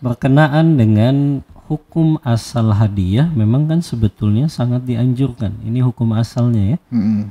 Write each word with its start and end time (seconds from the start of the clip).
berkenaan 0.00 0.76
dengan 0.76 1.44
hukum 1.70 2.18
asal 2.26 2.74
hadiah 2.74 3.30
memang 3.30 3.70
kan 3.70 3.80
sebetulnya 3.84 4.50
sangat 4.50 4.82
dianjurkan. 4.82 5.54
Ini 5.62 5.84
hukum 5.86 6.10
asalnya 6.18 6.74
ya. 6.74 6.78
Mm-mm. 6.90 7.30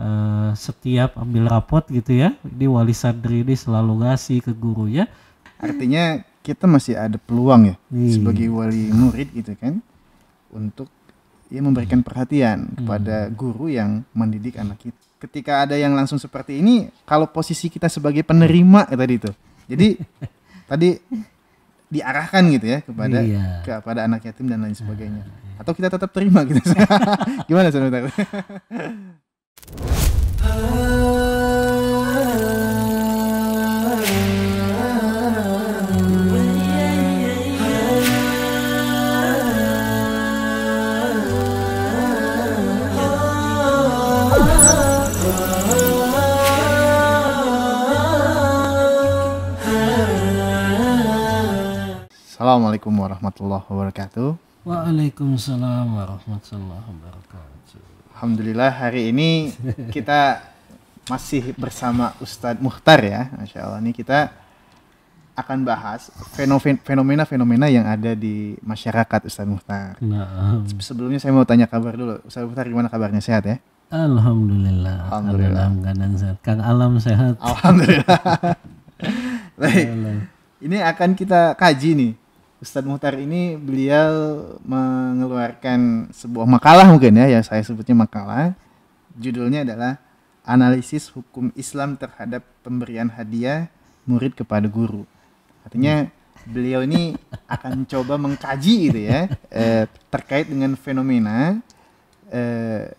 Eh, 0.00 0.50
setiap 0.56 1.16
ambil 1.20 1.44
rapot 1.48 1.84
gitu 1.92 2.16
ya, 2.16 2.32
di 2.40 2.64
wali 2.64 2.96
sadri 2.96 3.44
ini 3.44 3.52
selalu 3.52 4.00
ngasih 4.00 4.40
ke 4.40 4.52
guru 4.56 4.88
ya. 4.88 5.04
Artinya 5.60 6.24
kita 6.40 6.64
masih 6.64 6.96
ada 6.96 7.20
peluang 7.20 7.68
ya 7.68 7.76
Iya. 7.92 8.16
sebagai 8.16 8.48
wali 8.48 8.88
murid 8.88 9.28
gitu 9.36 9.52
kan 9.60 9.84
untuk 10.48 10.88
ya 11.52 11.60
memberikan 11.60 12.00
perhatian 12.00 12.72
kepada 12.80 13.28
guru 13.28 13.68
yang 13.68 14.00
mendidik 14.16 14.56
anak 14.56 14.80
kita. 14.80 14.96
Ketika 15.20 15.68
ada 15.68 15.76
yang 15.76 15.92
langsung 15.92 16.16
seperti 16.16 16.64
ini, 16.64 16.88
kalau 17.04 17.28
posisi 17.28 17.68
kita 17.68 17.92
sebagai 17.92 18.24
penerima 18.24 18.88
ya 18.88 18.96
tadi 18.96 19.14
itu. 19.20 19.30
Jadi 19.68 19.88
tadi 20.70 20.96
diarahkan 21.90 22.42
gitu 22.54 22.66
ya 22.70 22.78
kepada 22.80 23.18
Iya. 23.20 23.44
kepada 23.66 24.06
anak 24.06 24.22
yatim 24.22 24.46
dan 24.46 24.62
lain 24.62 24.72
sebagainya. 24.72 25.26
Atau 25.58 25.74
kita 25.74 25.90
tetap 25.90 26.08
terima 26.14 26.46
gitu. 26.46 26.62
Gimana 27.50 27.68
sebentar? 27.68 28.06
Assalamualaikum 52.40 52.88
warahmatullahi 52.96 53.68
wabarakatuh. 53.68 54.32
Waalaikumsalam 54.64 55.92
warahmatullahi 55.92 56.88
wabarakatuh. 56.88 57.84
Alhamdulillah 58.16 58.72
hari 58.80 59.12
ini 59.12 59.52
kita 59.92 60.40
masih 61.04 61.52
bersama 61.60 62.16
Ustadz 62.16 62.64
Muhtar 62.64 63.04
ya, 63.04 63.28
Masya 63.36 63.60
Allah. 63.60 63.84
Ini 63.84 63.92
kita 63.92 64.32
akan 65.36 65.68
bahas 65.68 66.08
fenomen- 66.32 66.80
fenomena-fenomena 66.80 67.68
yang 67.68 67.84
ada 67.84 68.16
di 68.16 68.56
masyarakat 68.64 69.20
Ustadz 69.28 69.52
Muhtar. 69.52 70.00
Nah, 70.00 70.64
Sebelumnya 70.80 71.20
saya 71.20 71.36
mau 71.36 71.44
tanya 71.44 71.68
kabar 71.68 71.92
dulu. 71.92 72.24
Ustadz 72.24 72.48
Muhtar 72.48 72.64
gimana 72.64 72.88
kabarnya? 72.88 73.20
Sehat 73.20 73.44
ya? 73.44 73.60
alhamdulillah. 73.92 75.12
Alhamdulillah. 75.12 75.76
Dalam 75.76 75.84
keadaan 75.84 76.12
sehat. 76.16 76.36
Kang 76.40 76.64
Alam 76.64 76.96
sehat. 77.04 77.36
Alhamdulillah. 77.36 78.16
Baik. 79.60 79.84
Ini 80.64 80.76
akan 80.88 81.12
kita 81.12 81.52
kaji 81.52 81.92
nih. 81.92 82.12
Ustadz 82.60 82.84
Muhtar 82.84 83.16
ini 83.16 83.56
beliau 83.56 84.12
mengeluarkan 84.68 86.12
sebuah 86.12 86.44
makalah 86.44 86.92
mungkin 86.92 87.16
ya, 87.16 87.40
yang 87.40 87.44
saya 87.44 87.64
sebutnya 87.64 87.96
makalah. 87.96 88.52
Judulnya 89.16 89.64
adalah 89.64 89.96
Analisis 90.44 91.08
Hukum 91.08 91.48
Islam 91.56 91.96
Terhadap 91.96 92.44
Pemberian 92.60 93.08
Hadiah 93.08 93.72
Murid 94.04 94.36
kepada 94.36 94.68
Guru. 94.68 95.08
Artinya 95.64 96.12
beliau 96.44 96.84
ini 96.84 97.16
akan 97.54 97.88
coba 97.88 98.20
mengkaji 98.20 98.92
gitu 98.92 99.00
ya, 99.08 99.32
eh, 99.48 99.88
terkait 100.12 100.44
dengan 100.44 100.76
fenomena 100.76 101.64
eh, 102.28 102.92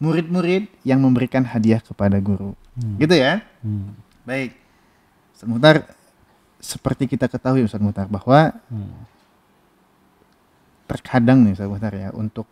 murid-murid 0.00 0.72
yang 0.88 1.04
memberikan 1.04 1.44
hadiah 1.44 1.84
kepada 1.84 2.16
guru. 2.16 2.56
Gitu 2.96 3.12
ya? 3.12 3.44
Hmm. 3.60 3.92
Baik. 4.24 4.56
Muhtar, 5.44 5.84
seperti 6.60 7.08
kita 7.08 7.26
ketahui 7.26 7.64
Ustaz 7.64 7.80
Muhtar 7.80 8.06
bahwa 8.06 8.52
Hmm. 8.68 9.08
terkadang 10.86 11.46
nih 11.46 11.54
Ustaz 11.54 11.68
Muhtar 11.68 11.92
ya 11.94 12.10
untuk 12.12 12.46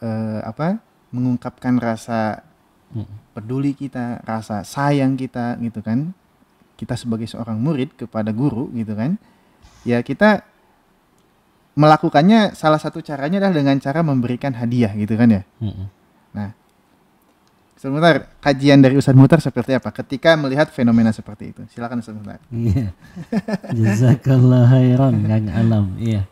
eh, 0.00 0.40
apa? 0.42 0.80
mengungkapkan 1.10 1.74
rasa 1.76 2.40
Hmm. 2.90 3.06
peduli 3.34 3.70
kita, 3.74 4.18
rasa 4.26 4.62
sayang 4.66 5.14
kita 5.14 5.54
gitu 5.62 5.78
kan. 5.78 6.10
Kita 6.74 6.96
sebagai 6.96 7.26
seorang 7.28 7.60
murid 7.60 7.94
kepada 7.94 8.32
guru 8.32 8.66
gitu 8.72 8.96
kan. 8.96 9.14
Ya 9.84 10.00
kita 10.00 10.42
melakukannya 11.76 12.52
salah 12.52 12.82
satu 12.82 12.98
caranya 13.00 13.38
adalah 13.38 13.54
dengan 13.62 13.76
cara 13.78 14.02
memberikan 14.02 14.56
hadiah 14.58 14.90
gitu 14.96 15.14
kan 15.14 15.28
ya. 15.30 15.42
Hmm. 15.62 15.86
Nah, 16.34 16.50
Ustaz 17.80 17.96
Muhtar, 17.96 18.28
kajian 18.44 18.84
dari 18.84 18.92
Ustaz 19.00 19.16
Muhtar 19.16 19.40
seperti 19.40 19.72
apa 19.72 19.88
ketika 19.88 20.36
melihat 20.36 20.68
fenomena 20.68 21.16
seperti 21.16 21.56
itu? 21.56 21.64
Silakan 21.72 22.04
Ustaz 22.04 22.12
Muhtar. 22.12 22.36
Iya. 22.52 22.92
Jazakallah 23.72 24.68
khairan 24.68 25.24
Kang 25.24 25.48
Alam. 25.48 25.96
Iya. 25.96 26.28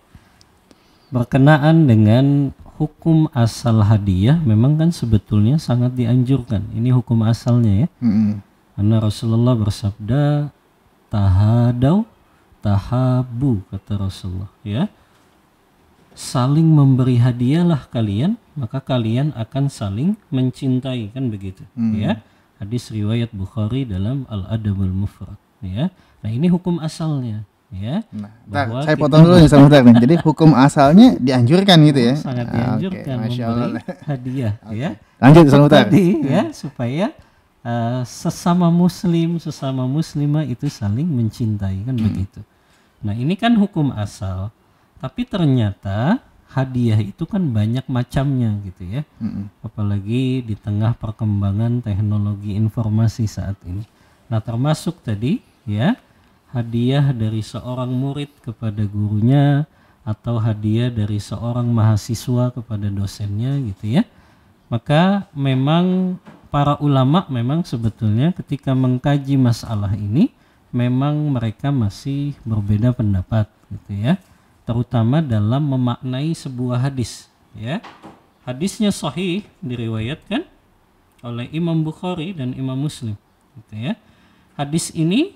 Berkenaan 1.09 1.89
dengan 1.89 2.53
hukum 2.77 3.33
asal 3.33 3.81
hadiah 3.81 4.37
memang 4.45 4.77
kan 4.77 4.93
sebetulnya 4.93 5.57
sangat 5.57 5.97
dianjurkan. 5.97 6.69
Ini 6.77 6.93
hukum 6.93 7.25
asalnya 7.25 7.73
ya. 7.81 7.89
Mm-mm. 8.05 8.45
Karena 8.77 8.97
Rasulullah 9.01 9.57
bersabda 9.57 10.53
tahadau 11.09 12.05
tahabu 12.61 13.65
kata 13.73 13.97
Rasulullah 13.97 14.53
ya. 14.61 14.85
Saling 16.19 16.67
memberi 16.67 17.23
hadiahlah 17.23 17.87
kalian, 17.95 18.35
maka 18.59 18.83
kalian 18.83 19.31
akan 19.39 19.71
saling 19.71 20.19
mencintai 20.35 21.15
kan 21.15 21.31
begitu 21.31 21.63
ya. 21.95 22.19
Hadis 22.59 22.91
riwayat 22.91 23.31
Bukhari 23.31 23.87
dalam 23.87 24.27
Al-Adabul 24.27 24.91
Mufrad 24.91 25.39
ya. 25.63 25.95
Nah, 26.19 26.31
ini 26.35 26.51
hukum 26.51 26.83
asalnya 26.83 27.47
ya. 27.71 28.03
Nah, 28.11 28.35
Bahwa 28.51 28.83
saya 28.83 28.99
potong 28.99 29.23
dulu 29.23 29.39
nih 29.39 29.47
Muhtar 29.63 29.83
nih. 29.87 29.95
Jadi 30.03 30.15
hukum 30.27 30.51
asalnya 30.59 31.15
dianjurkan 31.23 31.79
gitu 31.87 32.01
ya. 32.03 32.15
sangat 32.19 32.47
Ah, 32.51 32.55
dianjurkan 32.75 33.17
Masya 33.23 33.45
Allah. 33.47 33.67
memberi 33.79 33.95
hadiah 34.11 34.55
ya. 34.75 34.91
Lanjut 35.23 35.45
Muhtar. 35.55 35.87
tadi 35.87 36.07
ya 36.27 36.43
supaya 36.51 37.07
uh, 37.63 38.03
sesama 38.03 38.67
muslim 38.75 39.39
sesama 39.39 39.87
muslimah 39.87 40.43
itu 40.43 40.67
saling 40.67 41.07
mencintai 41.07 41.87
kan 41.87 41.95
begitu. 41.95 42.43
Nah 43.07 43.15
ini 43.15 43.39
kan 43.39 43.55
hukum 43.55 43.95
asal, 43.95 44.51
tapi 44.99 45.27
ternyata 45.27 46.19
hadiah 46.49 46.99
itu 46.99 47.29
kan 47.29 47.45
banyak 47.55 47.85
macamnya 47.87 48.59
gitu 48.67 48.83
ya. 48.89 49.03
Mm-mm. 49.23 49.53
Apalagi 49.63 50.43
di 50.43 50.55
tengah 50.59 50.97
perkembangan 50.97 51.85
teknologi 51.85 52.57
informasi 52.57 53.31
saat 53.31 53.59
ini. 53.63 53.85
Nah 54.29 54.41
termasuk 54.43 55.01
tadi 55.05 55.41
ya 55.69 55.95
hadiah 56.53 57.13
dari 57.13 57.45
seorang 57.45 57.93
murid 57.93 58.33
kepada 58.41 58.81
gurunya 58.89 59.69
atau 60.09 60.41
hadiah 60.41 60.89
dari 60.89 61.21
seorang 61.21 61.69
mahasiswa 61.69 62.49
kepada 62.49 62.89
dosennya 62.89 63.61
gitu 63.61 64.01
ya 64.01 64.09
maka 64.73 65.29
memang 65.37 66.17
para 66.49 66.81
ulama 66.81 67.29
memang 67.29 67.61
sebetulnya 67.61 68.33
ketika 68.33 68.73
mengkaji 68.73 69.37
masalah 69.37 69.93
ini 69.93 70.33
memang 70.73 71.13
mereka 71.29 71.69
masih 71.69 72.33
berbeda 72.49 72.97
pendapat 72.97 73.53
gitu 73.69 73.93
ya 74.01 74.17
terutama 74.69 75.25
dalam 75.25 75.65
memaknai 75.65 76.37
sebuah 76.37 76.85
hadis 76.85 77.33
ya. 77.57 77.81
Hadisnya 78.45 78.93
sahih 78.93 79.49
diriwayatkan 79.65 80.45
oleh 81.25 81.49
Imam 81.57 81.81
Bukhari 81.81 82.37
dan 82.37 82.53
Imam 82.53 82.77
Muslim 82.77 83.17
gitu 83.57 83.75
ya. 83.81 83.97
Hadis 84.61 84.93
ini 84.93 85.33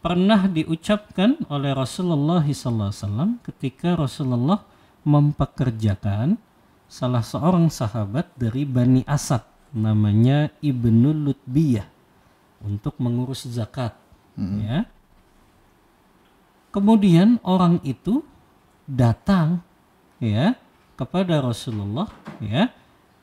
pernah 0.00 0.48
diucapkan 0.48 1.44
oleh 1.52 1.76
Rasulullah 1.76 2.40
SAW 2.40 3.36
ketika 3.44 4.00
Rasulullah 4.00 4.64
mempekerjakan 5.04 6.40
salah 6.88 7.20
seorang 7.20 7.68
sahabat 7.68 8.32
dari 8.32 8.64
Bani 8.64 9.04
Asad 9.04 9.44
namanya 9.76 10.48
Ibnu 10.64 11.12
Lutbiyah 11.12 11.84
untuk 12.64 12.96
mengurus 12.96 13.44
zakat 13.44 13.92
ya. 14.36 14.88
Kemudian 16.72 17.36
orang 17.44 17.84
itu 17.84 18.24
datang 18.86 19.62
ya 20.22 20.54
kepada 20.98 21.42
Rasulullah 21.42 22.10
ya 22.38 22.70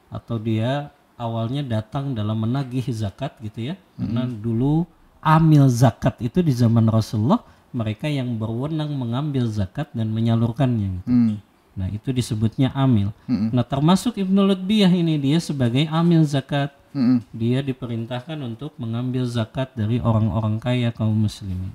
atau 0.09 0.41
dia 0.41 0.89
awalnya 1.19 1.61
datang 1.61 2.15
dalam 2.15 2.39
menagih 2.39 2.83
zakat 2.89 3.35
gitu 3.43 3.73
ya 3.73 3.75
karena 3.99 4.25
dulu 4.25 4.87
amil 5.19 5.67
zakat 5.67 6.15
itu 6.23 6.39
di 6.39 6.55
zaman 6.55 6.87
Rasulullah 6.87 7.43
mereka 7.69 8.09
yang 8.09 8.39
berwenang 8.39 8.89
mengambil 8.97 9.45
zakat 9.45 9.91
dan 9.93 10.09
menyalurkannya 10.09 11.03
gitu. 11.03 11.09
Hmm. 11.11 11.35
Nah, 11.77 11.87
itu 11.87 12.11
disebutnya 12.11 12.75
amil. 12.75 13.15
Nah, 13.29 13.63
termasuk 13.63 14.19
Ibnu 14.19 14.43
Lutbiyah 14.51 14.91
ini 14.91 15.15
dia 15.15 15.39
sebagai 15.39 15.87
amil 15.87 16.27
zakat. 16.27 16.75
Mm-mm. 16.91 17.23
Dia 17.31 17.63
diperintahkan 17.63 18.35
untuk 18.41 18.75
mengambil 18.75 19.23
zakat 19.23 19.71
dari 19.77 20.03
orang-orang 20.03 20.59
kaya 20.59 20.91
kaum 20.91 21.15
muslimin. 21.15 21.71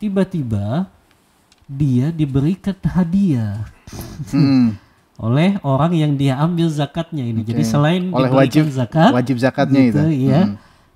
Tiba-tiba 0.00 0.88
dia 1.72 2.12
diberikan 2.12 2.76
hadiah 2.84 3.64
Mm-mm. 4.32 4.76
oleh 5.26 5.56
orang 5.64 5.92
yang 5.96 6.12
dia 6.18 6.36
ambil 6.36 6.68
zakatnya 6.68 7.24
ini. 7.24 7.40
Jadi 7.46 7.62
selain 7.64 8.12
Oleh 8.12 8.28
diberikan 8.28 8.38
wajib 8.44 8.64
zakat, 8.72 9.10
wajib 9.14 9.36
zakatnya 9.40 9.80
gitu, 9.88 10.02
itu. 10.10 10.28
ya, 10.28 10.40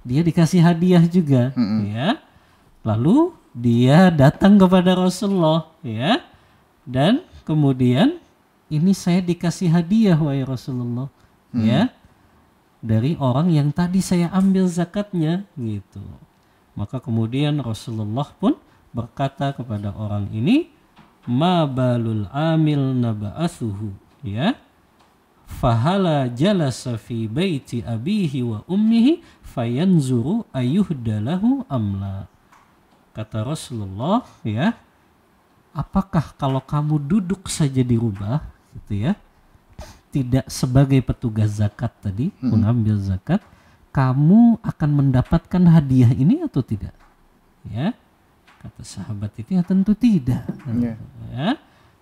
dia 0.03 0.21
dikasih 0.25 0.61
hadiah 0.61 1.05
juga, 1.07 1.55
ya. 1.85 2.19
Lalu 2.83 3.35
dia 3.57 4.13
datang 4.13 4.61
kepada 4.61 4.93
Rasulullah 4.93 5.73
ya 5.81 6.21
dan 6.85 7.25
kemudian 7.49 8.21
ini 8.69 8.93
saya 8.93 9.25
dikasih 9.25 9.73
hadiah 9.73 10.21
wahai 10.21 10.45
Rasulullah 10.45 11.09
ya 11.57 11.89
dari 12.85 13.17
orang 13.17 13.49
yang 13.49 13.73
tadi 13.73 14.05
saya 14.05 14.29
ambil 14.29 14.69
zakatnya 14.69 15.49
gitu 15.57 16.05
maka 16.77 17.01
kemudian 17.01 17.57
Rasulullah 17.65 18.29
pun 18.37 18.61
berkata 18.97 19.53
kepada 19.53 19.93
orang 19.93 20.33
ini 20.33 20.73
ma 21.29 21.69
balul 21.69 22.25
amil 22.33 22.97
naba'athuhu 22.97 23.93
ya. 24.25 24.57
Fahala 25.47 26.27
jalasa 26.27 26.99
fi 26.99 27.31
baiti 27.31 27.79
abihi 27.79 28.43
wa 28.43 28.67
ummihi 28.67 29.23
fayanzuru 29.47 30.43
ayuhdalahu 30.51 31.69
amla. 31.71 32.27
Kata 33.15 33.47
Rasulullah 33.47 34.27
ya 34.43 34.75
apakah 35.71 36.35
kalau 36.35 36.59
kamu 36.65 36.99
duduk 36.99 37.47
saja 37.53 37.85
di 37.85 37.95
rumah 37.95 38.43
gitu 38.75 39.07
ya 39.07 39.13
tidak 40.11 40.49
sebagai 40.49 41.05
petugas 41.05 41.61
zakat 41.61 41.93
tadi 42.01 42.33
mengambil 42.41 42.97
zakat 42.97 43.45
kamu 43.93 44.57
akan 44.65 44.91
mendapatkan 44.93 45.63
hadiah 45.69 46.11
ini 46.13 46.43
atau 46.45 46.61
tidak? 46.61 46.93
Ya 47.69 47.95
kata 48.63 48.83
sahabat 48.83 49.33
itu 49.41 49.57
ya 49.57 49.63
tentu 49.63 49.93
tidak. 49.93 50.45
Iya. 50.69 50.95
ya. 51.33 51.49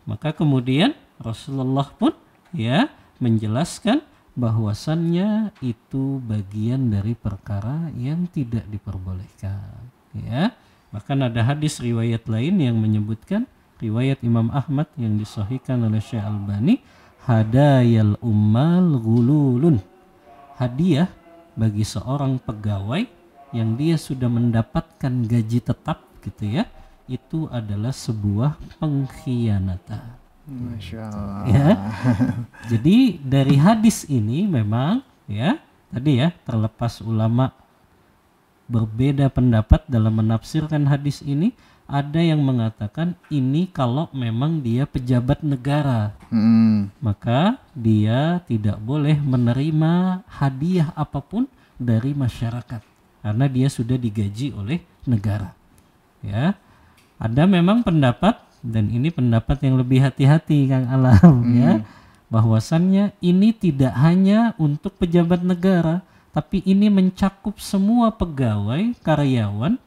Maka 0.04 0.36
kemudian 0.36 0.92
Rasulullah 1.16 1.88
pun 1.94 2.12
ya 2.52 2.92
menjelaskan 3.22 4.04
bahwasannya 4.34 5.54
itu 5.62 6.18
bagian 6.26 6.90
dari 6.90 7.14
perkara 7.14 7.88
yang 7.94 8.26
tidak 8.30 8.66
diperbolehkan. 8.66 9.78
Ya. 10.14 10.54
Bahkan 10.94 11.26
ada 11.26 11.42
hadis 11.42 11.82
riwayat 11.82 12.30
lain 12.30 12.62
yang 12.62 12.78
menyebutkan 12.78 13.50
riwayat 13.82 14.22
Imam 14.22 14.50
Ahmad 14.54 14.86
yang 14.94 15.18
disahihkan 15.18 15.82
oleh 15.82 15.98
Syekh 15.98 16.22
Albani 16.22 16.78
hadayal 17.26 18.14
ummal 18.22 19.00
gululun 19.02 19.82
hadiah 20.60 21.10
bagi 21.58 21.82
seorang 21.82 22.38
pegawai 22.38 23.06
yang 23.54 23.78
dia 23.78 23.98
sudah 23.98 24.28
mendapatkan 24.28 25.24
gaji 25.24 25.62
tetap 25.62 26.03
gitu 26.24 26.48
ya 26.48 26.64
itu 27.04 27.46
adalah 27.52 27.92
sebuah 27.92 28.56
pengkhianatan 28.80 30.16
Masya 30.44 31.08
Allah. 31.08 31.44
ya. 31.48 31.68
Jadi 32.68 33.16
dari 33.20 33.56
hadis 33.56 34.04
ini 34.04 34.44
memang 34.44 35.00
ya 35.24 35.56
tadi 35.88 36.20
ya 36.20 36.36
terlepas 36.44 37.00
ulama 37.00 37.48
berbeda 38.64 39.28
pendapat 39.28 39.84
dalam 39.88 40.20
menafsirkan 40.20 40.84
hadis 40.84 41.20
ini 41.20 41.52
ada 41.84 42.16
yang 42.16 42.40
mengatakan 42.40 43.12
ini 43.28 43.68
kalau 43.68 44.08
memang 44.12 44.60
dia 44.60 44.88
pejabat 44.88 45.44
negara 45.44 46.16
Hmm. 46.32 46.88
maka 47.00 47.60
dia 47.76 48.40
tidak 48.48 48.80
boleh 48.80 49.20
menerima 49.20 50.24
hadiah 50.28 50.92
apa 50.96 51.20
pun 51.20 51.44
dari 51.76 52.16
masyarakat 52.16 52.80
karena 53.20 53.46
dia 53.48 53.68
sudah 53.68 53.96
digaji 53.96 54.52
oleh 54.56 54.80
negara 55.04 55.52
ya. 56.24 56.56
Ada 57.20 57.44
memang 57.44 57.84
pendapat 57.84 58.40
dan 58.64 58.88
ini 58.88 59.12
pendapat 59.12 59.60
yang 59.60 59.76
lebih 59.76 60.00
hati-hati 60.00 60.66
Kang 60.66 60.88
Alam 60.88 61.44
ya. 61.60 61.84
Bahwasannya 62.32 63.14
ini 63.20 63.52
tidak 63.52 63.94
hanya 64.00 64.56
untuk 64.56 64.96
pejabat 64.96 65.44
negara 65.44 66.02
tapi 66.34 66.64
ini 66.66 66.90
mencakup 66.90 67.62
semua 67.62 68.10
pegawai 68.10 68.96
karyawan 69.04 69.78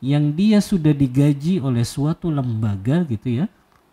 yang 0.00 0.32
dia 0.32 0.64
sudah 0.64 0.96
digaji 0.96 1.60
oleh 1.60 1.84
suatu 1.84 2.32
lembaga 2.32 3.04
gitu 3.04 3.44
ya. 3.44 3.46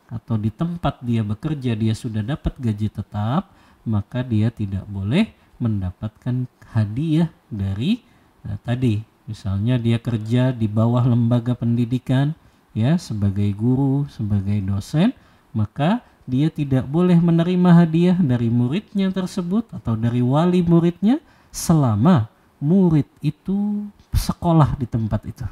Atau 0.08 0.40
di 0.40 0.48
tempat 0.48 1.04
dia 1.04 1.20
bekerja 1.20 1.76
dia 1.76 1.92
sudah 1.92 2.24
dapat 2.24 2.56
gaji 2.56 2.88
tetap 2.88 3.52
maka 3.84 4.24
dia 4.24 4.48
tidak 4.48 4.88
boleh 4.88 5.32
mendapatkan 5.60 6.48
hadiah 6.72 7.28
dari 7.52 8.04
eh, 8.48 8.60
tadi 8.64 9.17
misalnya 9.28 9.76
dia 9.76 10.00
kerja 10.00 10.56
di 10.56 10.66
bawah 10.66 11.04
lembaga 11.04 11.54
pendidikan 11.54 12.32
ya 12.72 12.96
sebagai 12.96 13.52
guru 13.54 14.08
sebagai 14.08 14.64
dosen 14.64 15.12
maka 15.52 16.02
dia 16.28 16.48
tidak 16.52 16.88
boleh 16.88 17.20
menerima 17.20 17.70
hadiah 17.84 18.18
dari 18.18 18.48
muridnya 18.48 19.12
tersebut 19.12 19.68
atau 19.72 20.00
dari 20.00 20.24
wali 20.24 20.64
muridnya 20.64 21.20
selama 21.52 22.32
murid 22.64 23.08
itu 23.20 23.88
sekolah 24.16 24.80
di 24.80 24.88
tempat 24.88 25.22
itu 25.28 25.48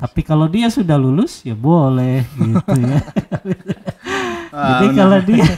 tapi 0.00 0.24
kalau 0.24 0.48
dia 0.48 0.72
sudah 0.72 0.96
lulus 0.96 1.44
ya 1.44 1.52
boleh 1.52 2.24
gitu 2.40 2.78
ya. 2.82 2.98
Jadi 4.52 4.86
kalau 4.96 5.18
dia 5.22 5.48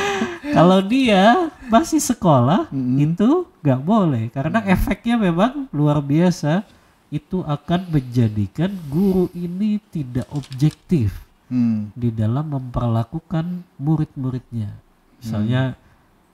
kalau 0.56 0.78
dia 0.82 1.22
masih 1.70 2.00
sekolah 2.02 2.66
itu 2.98 3.46
nggak 3.62 3.80
boleh 3.80 4.24
karena 4.34 4.58
efeknya 4.66 5.16
memang 5.20 5.68
luar 5.70 6.00
biasa. 6.00 6.64
Itu 7.10 7.42
akan 7.42 7.90
menjadikan 7.90 8.70
guru 8.86 9.26
ini 9.34 9.82
tidak 9.90 10.30
objektif 10.30 11.10
Hmm. 11.50 11.90
di 11.98 12.14
dalam 12.14 12.46
memperlakukan 12.46 13.66
murid-muridnya. 13.74 14.70
Misalnya 15.18 15.74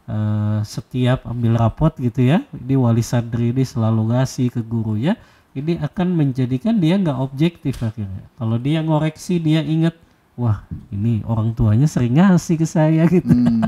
eh, 0.05 0.61
setiap 0.61 1.25
ambil 1.25 1.57
rapot 1.57 1.97
gitu 1.97 2.21
ya, 2.21 2.45
ini 2.53 2.77
wali 2.77 3.01
santri 3.01 3.49
ini 3.49 3.65
selalu 3.65 4.13
ngasih 4.13 4.53
ke 4.53 4.61
gurunya, 4.61 5.17
ini 5.57 5.81
akan 5.81 6.13
menjadikan 6.13 6.77
dia 6.77 7.01
nggak 7.01 7.17
objektif 7.17 7.81
akhirnya. 7.81 8.29
Kalau 8.37 8.61
dia 8.61 8.85
ngoreksi 8.85 9.41
dia 9.41 9.65
ingat, 9.65 9.97
wah 10.37 10.69
ini 10.93 11.25
orang 11.25 11.57
tuanya 11.57 11.89
sering 11.89 12.21
ngasih 12.21 12.61
ke 12.61 12.69
saya 12.69 13.09
gitu. 13.13 13.33
Hmm. 13.33 13.65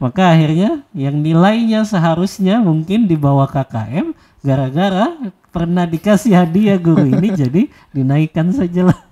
Maka 0.00 0.32
akhirnya 0.32 0.82
yang 0.96 1.20
nilainya 1.20 1.84
seharusnya 1.84 2.58
mungkin 2.60 3.06
di 3.06 3.14
bawah 3.14 3.46
KKM, 3.48 4.16
gara-gara 4.40 5.12
pernah 5.52 5.88
dikasih 5.88 6.36
hadiah 6.36 6.80
guru 6.80 7.04
ini 7.04 7.28
jadi 7.44 7.62
dinaikkan 7.92 8.50
saja 8.50 8.92
lah. 8.92 8.98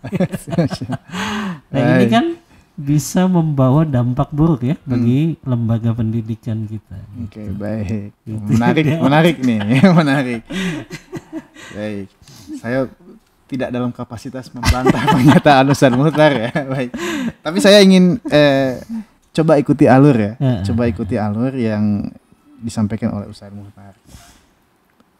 Nah 1.74 1.98
ini 1.98 2.06
kan 2.06 2.38
bisa 2.78 3.26
membawa 3.26 3.82
dampak 3.82 4.30
buruk 4.30 4.62
ya 4.62 4.78
bagi 4.86 5.34
lembaga 5.42 5.90
pendidikan 5.90 6.62
kita. 6.70 7.02
Oke, 7.26 7.50
baik. 7.50 8.14
Gitu. 8.22 8.46
Menarik, 8.54 8.84
menarik 9.02 9.36
nih, 9.42 9.58
menarik. 9.90 10.42
Baik. 11.74 12.06
Saya 12.62 12.86
tidak 13.54 13.70
dalam 13.70 13.90
kapasitas 13.90 14.50
membantah 14.50 14.98
pernyataan 15.14 15.64
Ustaz 15.68 15.90
Muhtar 15.90 16.30
ya. 16.30 16.50
Baik. 16.74 16.90
Tapi 17.40 17.58
saya 17.58 17.78
ingin 17.80 18.18
eh, 18.28 18.82
coba 19.30 19.56
ikuti 19.56 19.86
alur 19.86 20.14
ya. 20.14 20.32
Coba 20.62 20.84
ikuti 20.84 21.14
alur 21.14 21.54
yang 21.54 22.10
disampaikan 22.58 23.14
oleh 23.14 23.26
Ustaz 23.26 23.48
Muhtar. 23.50 23.94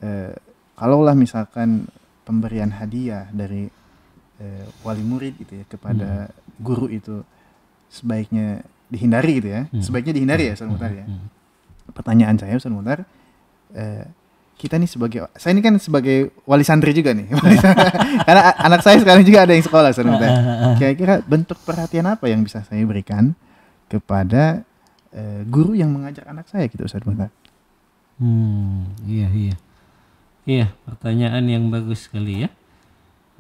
Eh, 0.01 0.35
kalaulah 0.75 1.15
misalkan 1.15 1.87
pemberian 2.25 2.71
hadiah 2.71 3.31
dari 3.31 3.71
eh, 4.37 4.65
wali 4.83 5.01
murid 5.01 5.39
gitu 5.39 5.55
ya 5.55 5.65
kepada 5.65 6.29
guru 6.59 6.89
itu 6.89 7.23
sebaiknya 7.89 8.61
dihindari 8.87 9.39
gitu 9.39 9.49
ya. 9.49 9.63
Sebaiknya 9.79 10.13
dihindari 10.13 10.51
ya 10.51 10.55
Ustaz 10.55 10.69
Muhtar 10.69 10.93
ya 10.93 11.07
Hmm. 11.07 11.29
pertanyaan 11.91 12.35
saya 12.35 12.57
Ustaz 12.57 12.73
Muhtar 12.73 13.05
eh, 13.73 14.09
kita 14.55 14.79
nih 14.79 14.89
sebagai 14.89 15.19
saya 15.35 15.53
ini 15.55 15.63
kan 15.63 15.75
sebagai 15.83 16.31
wali 16.47 16.63
santri 16.63 16.95
juga 16.95 17.13
nih 17.13 17.27
karena 18.27 18.43
anak 18.59 18.81
saya 18.81 19.03
sekarang 19.03 19.27
juga 19.27 19.45
ada 19.45 19.53
yang 19.53 19.65
sekolah 19.67 19.89
Ustaz 19.91 20.07
Muhtar 20.07 20.31
kira-kira 20.79 21.15
bentuk 21.27 21.59
perhatian 21.67 22.07
apa 22.07 22.31
yang 22.31 22.41
bisa 22.47 22.63
saya 22.63 22.81
berikan 22.87 23.35
kepada 23.91 24.63
eh, 25.11 25.43
guru 25.47 25.75
yang 25.75 25.91
mengajar 25.91 26.31
anak 26.31 26.47
saya 26.49 26.71
gitu 26.71 26.87
Ustaz 26.87 27.03
Muhtar 27.03 27.31
Hmm, 28.19 28.95
iya 29.11 29.29
iya. 29.35 29.57
Iya, 30.45 30.67
pertanyaan 30.87 31.45
yang 31.51 31.65
bagus 31.73 32.07
sekali 32.07 32.47
ya. 32.47 32.51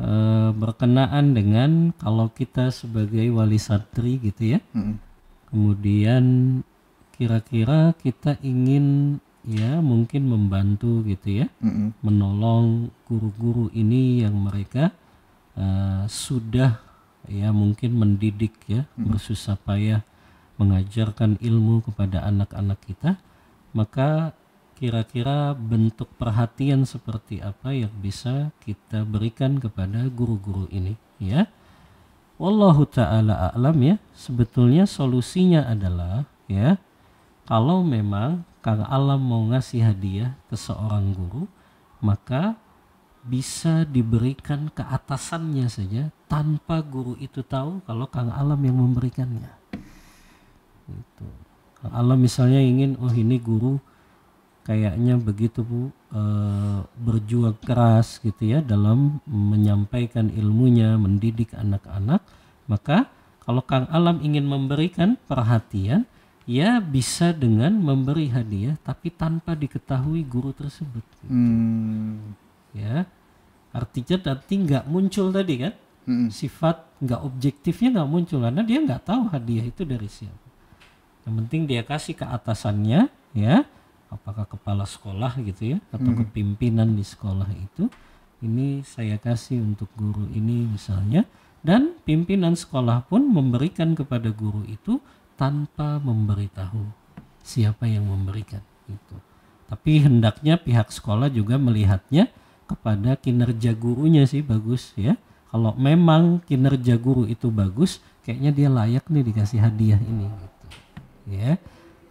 Eh, 0.02 0.50
berkenaan 0.50 1.36
dengan 1.36 1.94
kalau 1.94 2.26
kita 2.32 2.74
sebagai 2.74 3.22
wali 3.30 3.60
santri 3.60 4.18
gitu 4.18 4.58
ya. 4.58 4.60
Mm, 4.74 4.98
Kemudian 5.54 6.24
kira-kira 7.14 7.94
kita 8.02 8.34
ingin 8.42 9.18
ya 9.44 9.78
mungkin 9.84 10.28
membantu 10.28 11.04
gitu 11.04 11.44
ya, 11.44 11.46
mm, 11.60 12.00
menolong 12.00 12.88
guru-guru 13.04 13.68
ini 13.76 14.24
yang 14.24 14.36
mereka 14.40 14.92
eh, 15.54 16.04
sudah 16.08 16.80
ya 17.28 17.52
mungkin 17.52 17.96
mendidik 17.96 18.56
ya, 18.68 18.88
bersusah 18.96 19.56
payah 19.60 20.04
mengajarkan 20.56 21.36
ilmu 21.42 21.82
kepada 21.82 22.22
anak-anak 22.24 22.78
kita, 22.86 23.18
maka 23.74 24.32
kira-kira 24.74 25.54
bentuk 25.54 26.10
perhatian 26.18 26.82
seperti 26.82 27.38
apa 27.38 27.70
yang 27.70 27.90
bisa 28.02 28.50
kita 28.62 29.06
berikan 29.06 29.58
kepada 29.62 30.06
guru-guru 30.10 30.66
ini 30.70 30.98
ya. 31.22 31.46
Wallahu 32.34 32.82
taala 32.90 33.54
a'lam 33.54 33.78
ya. 33.78 33.96
Sebetulnya 34.10 34.90
solusinya 34.90 35.70
adalah 35.70 36.26
ya 36.50 36.82
kalau 37.46 37.86
memang 37.86 38.42
Kang 38.64 38.80
Alam 38.88 39.20
mau 39.20 39.44
ngasih 39.52 39.84
hadiah 39.84 40.32
ke 40.48 40.56
seorang 40.56 41.12
guru, 41.12 41.44
maka 42.00 42.56
bisa 43.24 43.84
diberikan 43.84 44.72
ke 44.72 44.80
atasannya 44.80 45.68
saja 45.68 46.08
tanpa 46.28 46.80
guru 46.80 47.12
itu 47.20 47.44
tahu 47.44 47.84
kalau 47.84 48.08
Kang 48.08 48.32
Alam 48.32 48.56
yang 48.64 48.80
memberikannya. 48.80 49.52
Itu. 50.88 51.28
Kang 51.76 51.92
Alam 51.92 52.24
misalnya 52.24 52.64
ingin 52.64 52.96
oh 52.96 53.12
ini 53.12 53.36
guru 53.36 53.76
kayaknya 54.64 55.20
begitu 55.20 55.60
Bu 55.60 55.92
eh, 56.16 56.80
berjuang 56.96 57.60
keras 57.60 58.16
gitu 58.24 58.48
ya 58.48 58.64
dalam 58.64 59.20
menyampaikan 59.28 60.32
ilmunya, 60.32 60.96
mendidik 60.96 61.52
anak-anak, 61.52 62.24
maka 62.64 63.12
kalau 63.44 63.60
Kang 63.60 63.92
Alam 63.92 64.24
ingin 64.24 64.48
memberikan 64.48 65.20
perhatian, 65.28 66.08
ya 66.44 66.80
bisa 66.80 67.32
dengan 67.32 67.72
memberi 67.72 68.28
hadiah 68.28 68.76
tapi 68.84 69.08
tanpa 69.12 69.56
diketahui 69.56 70.24
guru 70.24 70.52
tersebut. 70.52 71.04
Hmm. 71.28 72.36
Ya. 72.76 73.08
Artinya 73.74 74.32
nanti 74.32 74.54
nggak 74.54 74.84
muncul 74.86 75.34
tadi 75.34 75.54
kan? 75.66 75.74
Mm-mm. 76.04 76.28
Sifat 76.30 76.84
nggak 77.00 77.20
objektifnya 77.26 78.00
nggak 78.00 78.10
muncul 78.12 78.38
karena 78.44 78.62
dia 78.62 78.78
nggak 78.78 79.02
tahu 79.02 79.22
hadiah 79.34 79.66
itu 79.66 79.82
dari 79.82 80.06
siapa. 80.06 80.46
Yang 81.24 81.34
penting 81.42 81.62
dia 81.66 81.82
kasih 81.82 82.14
ke 82.14 82.28
atasannya 82.28 83.08
ya, 83.32 83.64
apakah 84.12 84.44
kepala 84.46 84.84
sekolah 84.84 85.40
gitu 85.42 85.74
ya 85.74 85.78
atau 85.90 86.12
kepimpinan 86.12 86.92
di 86.94 87.02
sekolah 87.02 87.48
itu. 87.56 87.88
Ini 88.44 88.84
saya 88.84 89.16
kasih 89.16 89.64
untuk 89.64 89.88
guru 89.96 90.28
ini 90.28 90.68
misalnya 90.68 91.24
dan 91.64 91.96
pimpinan 92.04 92.52
sekolah 92.52 93.08
pun 93.08 93.24
memberikan 93.24 93.96
kepada 93.96 94.28
guru 94.28 94.68
itu 94.68 95.00
tanpa 95.34 95.98
memberitahu 96.00 96.82
siapa 97.44 97.84
yang 97.84 98.08
memberikan 98.08 98.62
itu. 98.86 99.16
Tapi 99.68 100.06
hendaknya 100.06 100.60
pihak 100.60 100.92
sekolah 100.92 101.28
juga 101.32 101.58
melihatnya 101.58 102.30
kepada 102.64 103.16
kinerja 103.18 103.76
gurunya 103.76 104.24
sih 104.24 104.40
bagus 104.40 104.94
ya. 104.96 105.18
Kalau 105.54 105.70
memang 105.78 106.42
kinerja 106.42 106.98
guru 106.98 107.30
itu 107.30 107.46
bagus, 107.46 108.02
kayaknya 108.26 108.50
dia 108.50 108.68
layak 108.72 109.06
nih 109.06 109.22
dikasih 109.22 109.62
hadiah 109.62 110.00
ini 110.02 110.26
gitu. 110.26 110.66
Ya. 111.30 111.62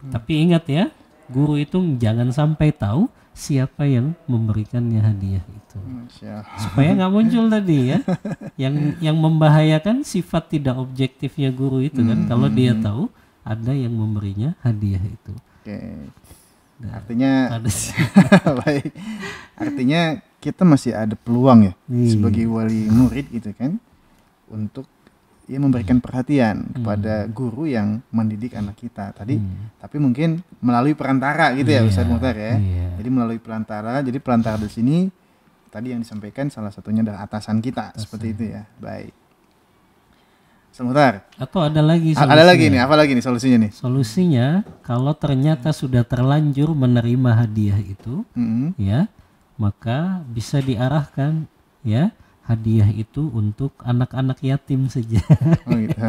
Tapi 0.08 0.48
ingat 0.48 0.64
ya, 0.64 0.88
guru 1.28 1.60
itu 1.60 1.76
jangan 2.00 2.32
sampai 2.32 2.72
tahu 2.72 3.08
siapa 3.34 3.82
yang 3.84 4.14
memberikannya 4.24 5.02
hadiah 5.02 5.42
itu. 5.44 5.78
Allah. 6.22 6.46
Supaya 6.56 6.94
nggak 6.94 7.12
muncul 7.12 7.44
tadi 7.50 7.78
ya. 7.90 7.98
Yang 8.54 8.74
yang 9.02 9.16
membahayakan 9.18 10.06
sifat 10.06 10.54
tidak 10.54 10.78
objektifnya 10.78 11.50
guru 11.50 11.82
itu 11.82 11.98
kan. 12.00 12.24
Kalau 12.24 12.46
dia 12.46 12.72
tahu 12.72 13.10
ada 13.42 13.74
yang 13.74 13.92
memberinya 13.92 14.54
hadiah 14.62 15.02
itu. 15.02 15.34
Oke. 15.34 15.78
Artinya 16.84 17.58
Ada 17.58 17.70
baik. 18.62 18.90
Artinya 19.54 20.00
kita 20.38 20.62
masih 20.62 20.92
ada 20.92 21.16
peluang 21.16 21.64
ya 21.64 21.74
Iya. 21.88 22.10
sebagai 22.14 22.44
wali 22.46 22.86
murid 22.86 23.26
gitu 23.32 23.50
kan 23.56 23.80
untuk 24.46 24.84
ya 25.44 25.58
memberikan 25.58 25.98
perhatian 25.98 26.72
kepada 26.72 27.26
guru 27.26 27.64
yang 27.64 28.00
mendidik 28.08 28.54
anak 28.54 28.74
kita 28.74 29.12
tadi 29.12 29.36
tapi 29.76 29.96
mungkin 29.96 30.40
melalui 30.58 30.92
perantara 30.92 31.52
gitu 31.52 31.68
ya 31.68 31.82
Ustaz 31.82 32.04
Muhtar 32.04 32.32
ya. 32.32 32.56
iya. 32.56 32.88
Jadi 32.94 33.08
melalui 33.10 33.36
perantara. 33.36 34.00
Jadi 34.00 34.16
perantara 34.16 34.56
di 34.56 34.68
sini 34.68 34.96
tadi 35.68 35.90
yang 35.90 36.00
disampaikan 36.00 36.48
salah 36.48 36.70
satunya 36.70 37.02
adalah 37.02 37.22
atasan 37.22 37.58
kita 37.58 37.92
seperti 37.94 38.26
itu 38.30 38.44
ya. 38.50 38.64
Baik. 38.76 39.12
Muhtar, 40.76 41.22
Atau 41.36 41.62
ada 41.62 41.78
lagi 41.78 42.10
a- 42.10 42.26
ada 42.26 42.34
solusinya. 42.34 42.44
lagi 42.44 42.64
nih, 42.66 42.80
apa 42.82 42.94
lagi 42.96 43.12
nih 43.12 43.22
solusinya 43.22 43.58
nih? 43.62 43.70
Solusinya 43.70 44.46
kalau 44.82 45.14
ternyata 45.14 45.70
sudah 45.70 46.02
terlanjur 46.02 46.74
menerima 46.74 47.30
hadiah 47.36 47.78
itu, 47.78 48.26
Mm-mm. 48.34 48.74
ya, 48.74 49.06
maka 49.54 50.26
bisa 50.26 50.58
diarahkan 50.58 51.46
ya 51.82 52.10
hadiah 52.44 52.88
itu 52.92 53.32
untuk 53.32 53.72
anak-anak 53.80 54.38
yatim 54.44 54.88
saja. 54.92 55.20
Oh 55.68 55.76
gitu. 55.80 55.96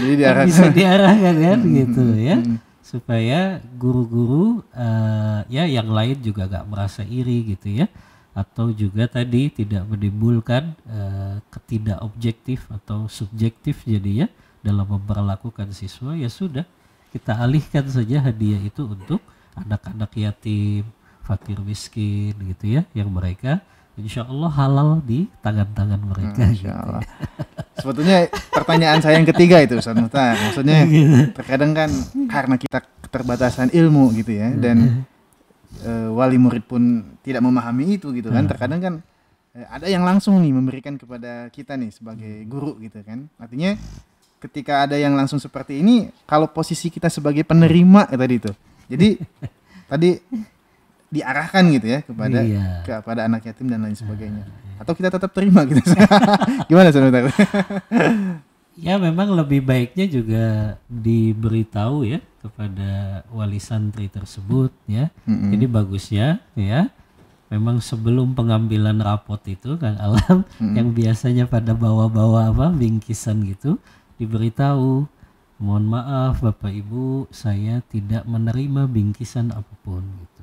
Jadi 0.00 0.14
diarahkan. 0.16 0.48
bisa 0.48 0.64
diarahkan 0.72 1.34
kan 1.36 1.58
gitu 1.64 2.04
ya. 2.16 2.36
mm. 2.40 2.56
Supaya 2.80 3.60
guru-guru 3.76 4.64
eh, 4.72 5.40
ya 5.52 5.68
yang 5.68 5.92
lain 5.92 6.16
juga 6.24 6.48
gak 6.48 6.66
merasa 6.68 7.04
iri 7.04 7.52
gitu 7.52 7.84
ya. 7.84 7.86
Atau 8.32 8.72
juga 8.72 9.04
tadi 9.10 9.52
tidak 9.52 9.84
menimbulkan 9.84 10.72
eh, 10.88 11.36
ketidakobjektif 11.52 12.64
atau 12.72 13.06
subjektif 13.12 13.84
jadi 13.84 14.24
ya 14.24 14.28
dalam 14.64 14.88
memperlakukan 14.88 15.70
siswa 15.70 16.16
ya 16.16 16.26
sudah 16.32 16.64
kita 17.12 17.40
alihkan 17.40 17.88
saja 17.88 18.20
hadiah 18.20 18.60
itu 18.60 18.84
untuk 18.84 19.20
anak-anak 19.56 20.12
yatim, 20.16 20.84
fakir 21.24 21.60
miskin 21.60 22.36
gitu 22.52 22.78
ya 22.78 22.82
yang 22.96 23.08
mereka 23.12 23.64
insya 23.98 24.22
Allah 24.24 24.50
halal 24.54 25.02
di 25.02 25.26
tangan-tangan 25.42 26.00
mereka 26.06 26.42
Masya 26.46 26.54
gitu. 26.54 26.70
Allah. 26.70 27.02
Sebetulnya 27.78 28.18
pertanyaan 28.54 28.98
saya 29.02 29.18
yang 29.18 29.26
ketiga 29.26 29.58
itu 29.62 29.78
Ustaz 29.78 29.98
Muhtar. 29.98 30.38
Maksudnya 30.38 30.86
terkadang 31.34 31.74
kan 31.74 31.90
karena 32.30 32.54
kita 32.58 32.78
keterbatasan 33.02 33.74
ilmu 33.74 34.14
gitu 34.18 34.34
ya 34.34 34.54
dan 34.54 35.06
eh, 35.82 36.08
wali 36.10 36.38
murid 36.38 36.66
pun 36.66 37.14
tidak 37.26 37.42
memahami 37.42 37.98
itu 37.98 38.14
gitu 38.14 38.30
kan. 38.30 38.46
Terkadang 38.46 38.80
kan 38.80 38.94
eh, 39.58 39.66
ada 39.66 39.86
yang 39.90 40.06
langsung 40.06 40.38
nih 40.42 40.54
memberikan 40.54 40.94
kepada 40.94 41.50
kita 41.50 41.74
nih 41.74 41.90
sebagai 41.90 42.46
guru 42.46 42.78
gitu 42.78 43.02
kan. 43.02 43.26
Artinya 43.38 43.74
ketika 44.38 44.86
ada 44.86 44.94
yang 44.94 45.18
langsung 45.18 45.42
seperti 45.42 45.82
ini 45.82 46.14
kalau 46.22 46.46
posisi 46.46 46.86
kita 46.90 47.10
sebagai 47.10 47.42
penerima 47.42 48.10
eh, 48.10 48.18
tadi 48.18 48.34
itu. 48.38 48.52
Jadi 48.88 49.08
tadi 49.90 50.10
diarahkan 51.08 51.64
gitu 51.72 51.86
ya 51.88 52.00
kepada 52.04 52.38
Iya. 52.44 52.84
kepada 52.84 53.24
anak 53.24 53.48
yatim 53.48 53.66
dan 53.68 53.80
lain 53.80 53.96
sebagainya. 53.96 54.44
Atau 54.78 54.92
kita 54.94 55.08
tetap 55.08 55.32
terima 55.32 55.64
gitu. 55.64 55.80
Gimana 56.68 56.92
Muhtar? 56.92 57.32
Ya 58.78 58.94
memang 58.94 59.34
lebih 59.34 59.66
baiknya 59.66 60.06
juga 60.06 60.44
diberitahu 60.86 62.06
ya 62.06 62.22
kepada 62.38 63.22
wali 63.34 63.58
santri 63.58 64.06
tersebut 64.06 64.70
ya. 64.86 65.10
Mm-mm. 65.26 65.50
Jadi 65.50 65.66
bagusnya 65.66 66.38
ya 66.54 66.86
memang 67.50 67.82
sebelum 67.82 68.38
pengambilan 68.38 69.02
rapot 69.02 69.42
itu 69.50 69.74
Kang 69.82 69.98
Alam 69.98 70.46
yang 70.62 70.94
biasanya 70.94 71.50
pada 71.50 71.74
bawa-bawa 71.74 72.54
apa 72.54 72.70
bingkisan 72.70 73.42
gitu 73.50 73.82
diberitahu 74.22 75.10
mohon 75.58 75.84
maaf 75.90 76.38
Bapak 76.38 76.70
Ibu 76.70 77.26
saya 77.34 77.82
tidak 77.90 78.30
menerima 78.30 78.86
bingkisan 78.86 79.50
apa 79.50 79.74
pun 79.82 80.06
gitu. 80.06 80.37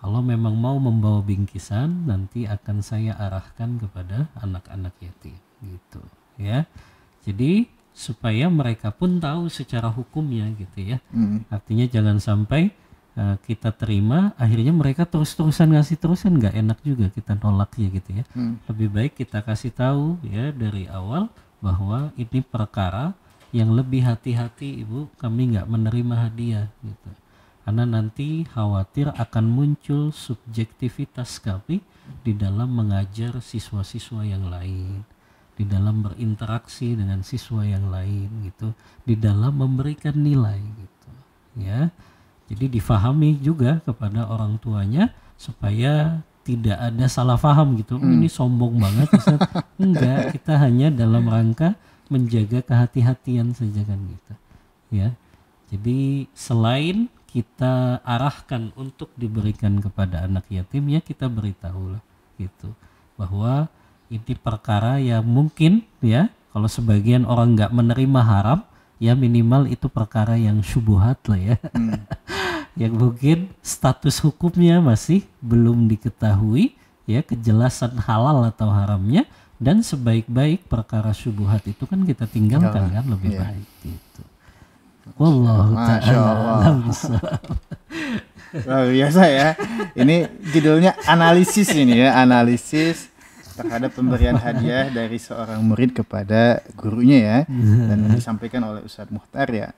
Kalau 0.00 0.24
memang 0.24 0.56
mau 0.56 0.80
membawa 0.80 1.20
bingkisan 1.20 2.08
nanti 2.08 2.48
akan 2.48 2.80
saya 2.80 3.12
arahkan 3.20 3.76
kepada 3.76 4.32
anak-anak 4.40 4.96
yatim 5.04 5.36
gitu 5.60 6.00
ya. 6.40 6.64
Jadi 7.20 7.68
supaya 7.92 8.48
mereka 8.48 8.88
pun 8.88 9.20
tahu 9.20 9.52
secara 9.52 9.92
hukumnya 9.92 10.48
gitu 10.56 10.96
ya. 10.96 10.98
Mm. 11.12 11.44
Artinya 11.52 11.84
jangan 11.84 12.16
sampai 12.16 12.72
uh, 13.20 13.36
kita 13.44 13.76
terima 13.76 14.32
akhirnya 14.40 14.72
mereka 14.72 15.04
terus-terusan 15.04 15.76
ngasih 15.76 16.00
terusan 16.00 16.40
nggak 16.40 16.54
enak 16.56 16.78
juga 16.80 17.12
kita 17.12 17.36
nolak 17.36 17.76
ya 17.76 17.88
gitu 17.92 18.10
ya. 18.22 18.24
Hmm. 18.32 18.56
Lebih 18.70 18.88
baik 18.88 19.12
kita 19.20 19.44
kasih 19.44 19.72
tahu 19.74 20.16
ya 20.24 20.48
dari 20.54 20.88
awal 20.88 21.28
bahwa 21.60 22.08
ini 22.16 22.40
perkara 22.40 23.12
yang 23.50 23.74
lebih 23.74 24.06
hati-hati 24.06 24.80
Ibu 24.86 25.10
kami 25.18 25.54
nggak 25.56 25.66
menerima 25.66 26.14
hadiah 26.16 26.66
gitu. 26.80 27.10
Karena 27.62 27.84
nanti 27.84 28.48
khawatir 28.48 29.12
akan 29.14 29.44
muncul 29.46 30.10
subjektivitas 30.10 31.38
kami 31.38 31.84
di 32.24 32.32
dalam 32.34 32.72
mengajar 32.72 33.38
siswa-siswa 33.38 34.24
yang 34.26 34.48
lain 34.48 35.04
di 35.60 35.68
dalam 35.68 36.00
berinteraksi 36.00 36.96
dengan 36.96 37.20
siswa 37.20 37.60
yang 37.68 37.92
lain 37.92 38.48
gitu 38.48 38.72
di 39.04 39.12
dalam 39.12 39.60
memberikan 39.60 40.16
nilai 40.16 40.56
gitu 40.56 41.10
ya. 41.60 41.92
Jadi 42.48 42.80
difahami 42.80 43.36
juga 43.44 43.84
kepada 43.84 44.24
orang 44.24 44.56
tuanya 44.56 45.12
supaya 45.36 46.24
tidak 46.48 46.80
ada 46.80 47.04
salah 47.12 47.36
paham 47.36 47.76
gitu. 47.76 48.00
"Oh, 48.00 48.08
ini 48.08 48.32
sombong 48.32 48.80
banget 48.80 49.12
Ustaz." 49.12 49.36
enggak 49.76 50.32
kita 50.32 50.56
hanya 50.56 50.88
dalam 50.88 51.28
rangka 51.28 51.76
menjaga 52.08 52.64
kehati-hatian 52.64 53.52
saja 53.52 53.84
kan 53.84 54.00
gitu 54.00 54.34
ya. 54.96 55.12
Jadi 55.68 56.24
selain 56.32 57.12
kita 57.30 58.02
arahkan 58.02 58.74
untuk 58.74 59.14
diberikan 59.14 59.78
kepada 59.78 60.26
anak 60.26 60.50
yatim 60.50 60.90
ya 60.90 60.98
kita 60.98 61.30
beritahu 61.30 61.94
lah 61.94 62.02
gitu 62.36 62.74
bahwa 63.14 63.70
ini 64.10 64.34
perkara 64.34 64.98
yang 64.98 65.22
mungkin 65.22 65.86
ya 66.02 66.26
kalau 66.50 66.66
sebagian 66.66 67.22
orang 67.22 67.54
nggak 67.54 67.70
menerima 67.70 68.20
haram 68.26 68.60
ya 68.98 69.14
minimal 69.14 69.70
itu 69.70 69.86
perkara 69.86 70.34
yang 70.34 70.58
syubuhat 70.60 71.22
lah 71.30 71.38
ya 71.38 71.56
yang 72.80 72.94
mungkin 72.98 73.54
status 73.62 74.18
hukumnya 74.20 74.82
masih 74.82 75.22
belum 75.38 75.86
diketahui 75.86 76.74
ya 77.06 77.22
kejelasan 77.22 77.94
halal 78.02 78.42
atau 78.46 78.70
haramnya 78.70 79.26
dan 79.60 79.84
sebaik-baik 79.84 80.64
perkara 80.66 81.12
syubuhat 81.12 81.62
itu 81.68 81.84
kan 81.84 82.02
kita 82.02 82.24
tinggalkan 82.26 82.90
kan 82.90 83.04
lebih 83.06 83.36
Iya. 83.36 83.40
baik 83.44 83.68
gitu. 83.84 84.22
Wallahu 85.20 85.74
Masya 85.76 86.16
taala. 86.16 86.56
Luar 88.50 88.84
biasa 88.90 89.22
ya. 89.30 89.48
Ini 89.94 90.26
judulnya 90.50 90.98
analisis 91.06 91.70
ini 91.76 92.02
ya, 92.02 92.18
analisis 92.18 93.12
terhadap 93.54 93.92
pemberian 93.94 94.40
hadiah 94.40 94.88
dari 94.90 95.20
seorang 95.20 95.60
murid 95.62 95.92
kepada 95.94 96.64
gurunya 96.74 97.18
ya. 97.20 97.38
Dan 97.86 98.10
disampaikan 98.10 98.64
oleh 98.66 98.82
Ustadz 98.82 99.12
Muhtar 99.14 99.46
ya. 99.54 99.70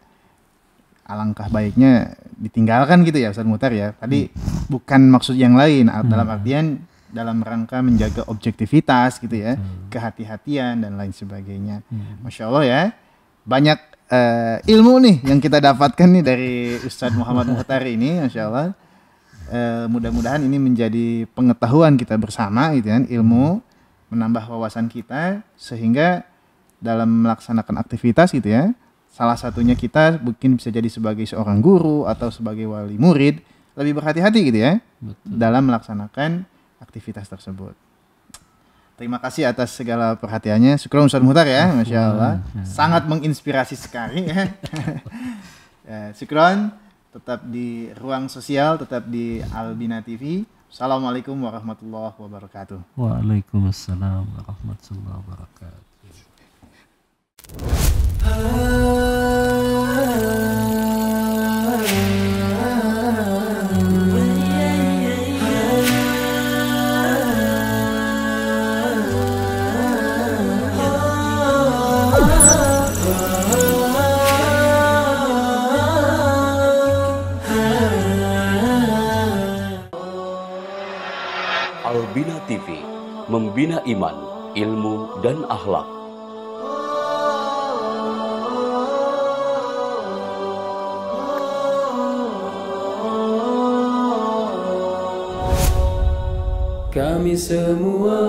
Alangkah 1.02 1.50
baiknya 1.50 2.14
ditinggalkan 2.38 3.04
gitu 3.04 3.18
ya 3.20 3.34
Ustadz 3.34 3.50
Muhtar 3.50 3.74
ya. 3.76 3.92
Tadi 3.98 4.32
bukan 4.72 5.10
maksud 5.10 5.36
yang 5.36 5.58
lain 5.58 5.90
dalam 6.08 6.28
artian 6.30 6.86
dalam 7.12 7.44
rangka 7.44 7.84
menjaga 7.84 8.24
objektivitas 8.24 9.20
gitu 9.20 9.36
ya, 9.36 9.60
kehati-hatian 9.92 10.80
dan 10.80 10.96
lain 10.96 11.12
sebagainya. 11.12 11.84
Masya 12.24 12.48
Allah 12.48 12.64
ya, 12.64 12.82
banyak 13.44 13.91
uh, 14.12 14.56
ilmu 14.68 15.00
nih 15.00 15.16
yang 15.24 15.40
kita 15.40 15.58
dapatkan 15.58 16.06
nih 16.06 16.24
dari 16.24 16.52
Ustadz 16.84 17.16
Muhammad 17.16 17.48
Muhtar 17.48 17.80
ini, 17.88 18.20
Masya 18.20 18.42
Allah. 18.46 18.76
Uh, 19.52 19.84
mudah-mudahan 19.90 20.40
ini 20.44 20.56
menjadi 20.56 21.28
pengetahuan 21.36 21.96
kita 21.96 22.16
bersama 22.16 22.72
gitu 22.76 22.88
kan, 22.88 23.04
ilmu 23.08 23.60
menambah 24.12 24.48
wawasan 24.48 24.92
kita 24.92 25.40
sehingga 25.56 26.24
dalam 26.80 27.24
melaksanakan 27.24 27.80
aktivitas 27.80 28.32
gitu 28.32 28.48
ya, 28.48 28.72
salah 29.12 29.36
satunya 29.36 29.76
kita 29.76 30.20
mungkin 30.20 30.56
bisa 30.56 30.72
jadi 30.72 30.88
sebagai 30.88 31.28
seorang 31.28 31.60
guru 31.60 32.08
atau 32.08 32.32
sebagai 32.32 32.64
wali 32.64 32.96
murid 32.96 33.44
lebih 33.76 34.00
berhati-hati 34.00 34.40
gitu 34.52 34.58
ya 34.60 34.72
Betul. 35.00 35.36
dalam 35.36 35.68
melaksanakan 35.68 36.44
aktivitas 36.80 37.28
tersebut. 37.28 37.76
Terima 38.92 39.18
kasih 39.18 39.48
atas 39.48 39.72
segala 39.72 40.14
perhatiannya. 40.20 40.76
Syukur 40.76 41.02
Ustaz 41.02 41.24
Muhtar 41.24 41.48
ya, 41.48 41.72
Masya 41.72 42.00
Allah. 42.12 42.44
Sangat 42.62 43.08
menginspirasi 43.08 43.74
sekali 43.74 44.28
ya. 44.28 44.52
ya 45.88 46.00
syukron, 46.12 46.70
tetap 47.12 47.40
di 47.48 47.88
ruang 47.96 48.28
sosial, 48.28 48.76
tetap 48.76 49.08
di 49.08 49.40
Albina 49.50 50.04
TV. 50.04 50.44
Assalamualaikum 50.72 51.36
warahmatullahi 51.36 52.16
wabarakatuh. 52.16 52.96
Waalaikumsalam 52.96 54.24
warahmatullahi 54.24 55.20
wabarakatuh. 55.20 55.80
Membina 83.32 83.80
iman, 83.88 84.16
ilmu, 84.52 85.24
dan 85.24 85.40
akhlak. 85.48 85.88
Kami 96.92 97.32
semua 97.32 98.20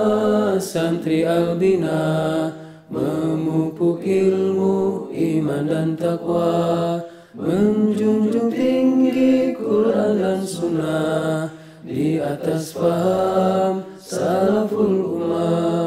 santri 0.55 1.27
Albina 1.27 2.47
memupuk 2.87 3.99
ilmu, 3.99 5.11
iman 5.11 5.67
dan 5.67 5.99
takwa, 5.99 7.03
menjunjung 7.35 8.47
tinggi 8.47 9.51
Quran 9.59 10.15
dan 10.15 10.41
Sunnah 10.47 11.51
di 11.83 12.23
atas 12.23 12.71
paham 12.71 13.82
salaful 14.13 14.93
ummah 15.17 15.82